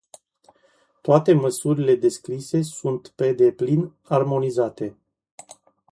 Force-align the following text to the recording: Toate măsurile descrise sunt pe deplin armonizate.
Toate 1.01 1.33
măsurile 1.33 1.95
descrise 1.95 2.61
sunt 2.61 3.07
pe 3.07 3.33
deplin 3.33 3.93
armonizate. 4.03 4.95